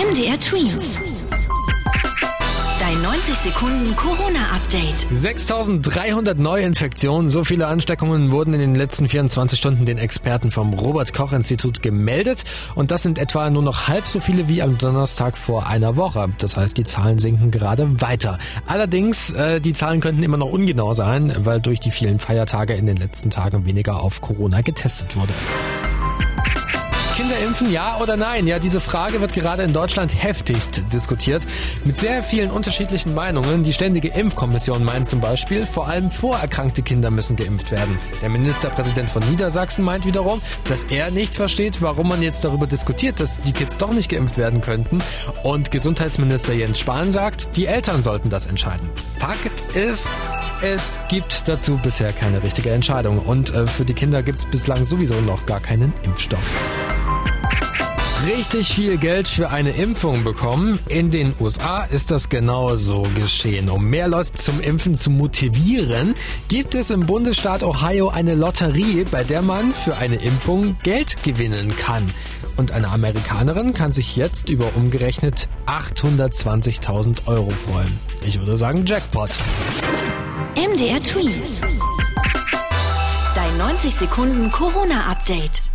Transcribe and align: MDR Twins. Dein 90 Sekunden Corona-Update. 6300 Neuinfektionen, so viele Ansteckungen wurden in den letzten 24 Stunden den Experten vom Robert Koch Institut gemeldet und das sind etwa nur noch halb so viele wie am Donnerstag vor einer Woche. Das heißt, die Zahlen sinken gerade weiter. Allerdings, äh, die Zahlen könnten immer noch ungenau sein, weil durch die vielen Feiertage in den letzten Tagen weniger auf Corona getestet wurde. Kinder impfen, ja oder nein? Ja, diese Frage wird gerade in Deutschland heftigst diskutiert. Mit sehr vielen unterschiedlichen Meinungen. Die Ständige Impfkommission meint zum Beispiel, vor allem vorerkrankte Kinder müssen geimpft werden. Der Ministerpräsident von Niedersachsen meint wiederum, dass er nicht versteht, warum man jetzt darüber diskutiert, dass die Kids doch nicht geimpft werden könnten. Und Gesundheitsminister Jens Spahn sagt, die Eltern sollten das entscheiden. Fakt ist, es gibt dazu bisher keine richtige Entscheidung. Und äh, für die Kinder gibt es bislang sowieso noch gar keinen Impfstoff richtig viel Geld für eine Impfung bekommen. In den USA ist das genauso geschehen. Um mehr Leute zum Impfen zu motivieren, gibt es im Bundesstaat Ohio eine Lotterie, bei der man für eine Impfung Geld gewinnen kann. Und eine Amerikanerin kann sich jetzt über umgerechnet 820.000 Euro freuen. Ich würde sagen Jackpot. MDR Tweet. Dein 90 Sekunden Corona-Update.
MDR 0.00 0.40
Twins. 0.40 0.98
Dein 2.80 3.02
90 3.02 3.34
Sekunden 3.34 3.94
Corona-Update. 3.96 5.08
6300 5.12 6.38
Neuinfektionen, 6.38 7.28
so 7.28 7.44
viele 7.44 7.66
Ansteckungen 7.66 8.32
wurden 8.32 8.54
in 8.54 8.60
den 8.60 8.74
letzten 8.74 9.10
24 9.10 9.58
Stunden 9.58 9.84
den 9.84 9.98
Experten 9.98 10.52
vom 10.52 10.72
Robert 10.72 11.12
Koch 11.12 11.34
Institut 11.34 11.82
gemeldet 11.82 12.44
und 12.74 12.90
das 12.90 13.02
sind 13.02 13.18
etwa 13.18 13.50
nur 13.50 13.62
noch 13.62 13.88
halb 13.88 14.06
so 14.06 14.20
viele 14.20 14.48
wie 14.48 14.62
am 14.62 14.78
Donnerstag 14.78 15.36
vor 15.36 15.66
einer 15.66 15.96
Woche. 15.96 16.30
Das 16.38 16.56
heißt, 16.56 16.78
die 16.78 16.84
Zahlen 16.84 17.18
sinken 17.18 17.50
gerade 17.50 18.00
weiter. 18.00 18.38
Allerdings, 18.66 19.32
äh, 19.32 19.60
die 19.60 19.74
Zahlen 19.74 20.00
könnten 20.00 20.22
immer 20.22 20.38
noch 20.38 20.50
ungenau 20.50 20.94
sein, 20.94 21.36
weil 21.40 21.60
durch 21.60 21.78
die 21.78 21.90
vielen 21.90 22.20
Feiertage 22.20 22.72
in 22.72 22.86
den 22.86 22.96
letzten 22.96 23.28
Tagen 23.28 23.66
weniger 23.66 24.00
auf 24.00 24.22
Corona 24.22 24.62
getestet 24.62 25.14
wurde. 25.14 25.34
Kinder 27.30 27.46
impfen, 27.46 27.70
ja 27.70 27.98
oder 28.00 28.16
nein? 28.16 28.48
Ja, 28.48 28.58
diese 28.58 28.80
Frage 28.80 29.20
wird 29.20 29.32
gerade 29.34 29.62
in 29.62 29.72
Deutschland 29.72 30.20
heftigst 30.20 30.82
diskutiert. 30.92 31.44
Mit 31.84 31.96
sehr 31.96 32.24
vielen 32.24 32.50
unterschiedlichen 32.50 33.14
Meinungen. 33.14 33.62
Die 33.62 33.72
Ständige 33.72 34.08
Impfkommission 34.08 34.82
meint 34.82 35.08
zum 35.08 35.20
Beispiel, 35.20 35.64
vor 35.64 35.86
allem 35.86 36.10
vorerkrankte 36.10 36.82
Kinder 36.82 37.12
müssen 37.12 37.36
geimpft 37.36 37.70
werden. 37.70 37.96
Der 38.20 38.30
Ministerpräsident 38.30 39.10
von 39.10 39.22
Niedersachsen 39.30 39.84
meint 39.84 40.06
wiederum, 40.06 40.42
dass 40.64 40.82
er 40.84 41.12
nicht 41.12 41.36
versteht, 41.36 41.80
warum 41.80 42.08
man 42.08 42.20
jetzt 42.20 42.44
darüber 42.44 42.66
diskutiert, 42.66 43.20
dass 43.20 43.40
die 43.40 43.52
Kids 43.52 43.76
doch 43.76 43.92
nicht 43.92 44.08
geimpft 44.08 44.36
werden 44.36 44.60
könnten. 44.60 45.00
Und 45.44 45.70
Gesundheitsminister 45.70 46.52
Jens 46.52 46.80
Spahn 46.80 47.12
sagt, 47.12 47.56
die 47.56 47.66
Eltern 47.66 48.02
sollten 48.02 48.28
das 48.28 48.46
entscheiden. 48.46 48.90
Fakt 49.20 49.76
ist, 49.76 50.08
es 50.62 50.98
gibt 51.08 51.46
dazu 51.46 51.78
bisher 51.80 52.12
keine 52.12 52.42
richtige 52.42 52.70
Entscheidung. 52.70 53.20
Und 53.20 53.54
äh, 53.54 53.68
für 53.68 53.84
die 53.84 53.94
Kinder 53.94 54.24
gibt 54.24 54.40
es 54.40 54.46
bislang 54.46 54.82
sowieso 54.84 55.20
noch 55.20 55.46
gar 55.46 55.60
keinen 55.60 55.92
Impfstoff 56.02 56.89
richtig 58.36 58.74
viel 58.74 58.96
Geld 58.96 59.26
für 59.26 59.50
eine 59.50 59.70
Impfung 59.70 60.22
bekommen. 60.22 60.78
In 60.88 61.10
den 61.10 61.34
USA 61.40 61.84
ist 61.84 62.10
das 62.10 62.28
genauso 62.28 63.02
geschehen. 63.14 63.68
Um 63.68 63.86
mehr 63.86 64.06
Leute 64.06 64.32
zum 64.34 64.60
Impfen 64.60 64.94
zu 64.94 65.10
motivieren, 65.10 66.14
gibt 66.48 66.74
es 66.74 66.90
im 66.90 67.00
Bundesstaat 67.00 67.62
Ohio 67.62 68.08
eine 68.08 68.34
Lotterie, 68.34 69.04
bei 69.10 69.24
der 69.24 69.42
man 69.42 69.74
für 69.74 69.96
eine 69.96 70.16
Impfung 70.16 70.76
Geld 70.82 71.22
gewinnen 71.24 71.74
kann. 71.74 72.12
Und 72.56 72.70
eine 72.70 72.88
Amerikanerin 72.88 73.74
kann 73.74 73.92
sich 73.92 74.14
jetzt 74.14 74.48
über 74.48 74.76
umgerechnet 74.76 75.48
820.000 75.66 77.26
Euro 77.26 77.50
freuen. 77.50 77.98
Ich 78.24 78.38
würde 78.38 78.56
sagen 78.56 78.86
Jackpot. 78.86 79.30
MDR 80.54 81.00
Tweet. 81.00 81.60
Dein 83.34 83.58
90 83.58 83.94
Sekunden 83.94 84.52
Corona-Update. 84.52 85.69